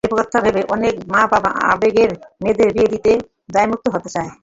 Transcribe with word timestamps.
নিরাপত্তার 0.03 0.19
কথা 0.21 0.39
ভেবে 0.45 0.61
অনেক 0.69 0.93
মা-বাবা 1.13 1.51
আগেভাগে 1.63 2.05
মেয়েদের 2.41 2.69
বিয়ে 2.75 2.89
দিয়ে 2.93 3.13
দায়মুক্ত 3.53 3.85
হতে 3.93 4.09
চান। 4.09 4.27